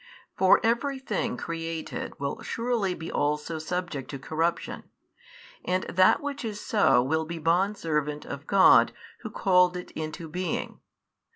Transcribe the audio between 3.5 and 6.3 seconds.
subject to corruption, and that